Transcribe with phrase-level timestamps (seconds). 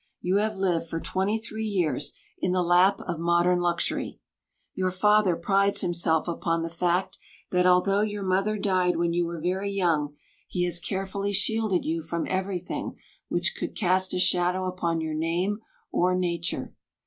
[0.19, 4.19] You have lived for twenty three years in the lap of modern luxury.
[4.73, 7.19] Your father prides himself upon the fact
[7.51, 10.15] that, although your mother died when you were very young,
[10.47, 12.95] he has carefully shielded you from everything
[13.27, 15.59] which could cast a shadow upon your name
[15.91, 16.73] or nature.